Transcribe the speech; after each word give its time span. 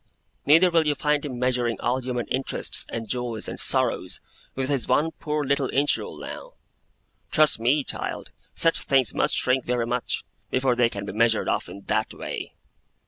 Neither 0.47 0.71
will 0.71 0.87
you 0.87 0.95
find 0.95 1.23
him 1.23 1.37
measuring 1.37 1.79
all 1.79 1.99
human 1.99 2.25
interests, 2.29 2.87
and 2.89 3.07
joys, 3.07 3.47
and 3.47 3.59
sorrows, 3.59 4.19
with 4.55 4.67
his 4.67 4.87
one 4.87 5.11
poor 5.11 5.43
little 5.43 5.69
inch 5.69 5.95
rule 5.95 6.17
now. 6.17 6.53
Trust 7.29 7.59
me, 7.59 7.83
child, 7.83 8.31
such 8.55 8.79
things 8.79 9.13
must 9.13 9.35
shrink 9.35 9.63
very 9.63 9.85
much, 9.85 10.23
before 10.49 10.75
they 10.75 10.89
can 10.89 11.05
be 11.05 11.13
measured 11.13 11.47
off 11.47 11.69
in 11.69 11.81
that 11.81 12.15
way. 12.15 12.55